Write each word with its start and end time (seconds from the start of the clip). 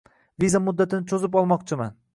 Viza 0.43 0.61
muddatini 0.69 1.09
cho'zib 1.13 1.39
olmoqchiman. 1.43 1.99